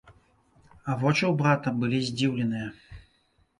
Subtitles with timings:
[0.89, 2.67] А вочы ў брата былі здзіўленыя.